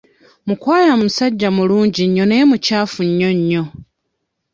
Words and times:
Mukwaya 0.47 0.93
musajja 1.01 1.49
mulungi 1.57 2.03
nnyo 2.07 2.23
naye 2.27 2.43
mukyafu 2.49 2.99
nnyo 3.07 3.29
nnyo. 3.37 3.63